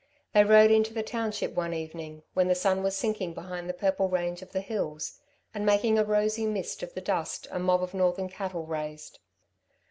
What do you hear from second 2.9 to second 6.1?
sinking behind the purple range of the hills and making a